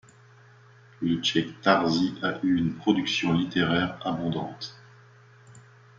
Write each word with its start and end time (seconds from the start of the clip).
Le 1.03 1.21
cheikh 1.21 1.61
Tarzi 1.61 2.15
a 2.23 2.39
eu 2.41 2.57
une 2.57 2.73
production 2.73 3.33
littéraire 3.33 3.99
abondante. 4.03 4.75